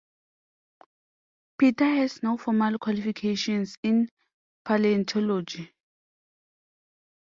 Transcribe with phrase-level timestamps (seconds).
[1.59, 4.09] Peters has no formal qualifications in
[4.65, 5.71] paleontology.